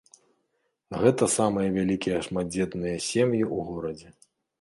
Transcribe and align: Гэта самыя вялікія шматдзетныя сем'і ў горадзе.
Гэта 1.01 1.27
самыя 1.33 1.67
вялікія 1.75 2.17
шматдзетныя 2.29 2.95
сем'і 3.09 3.41
ў 3.53 3.57
горадзе. 3.69 4.09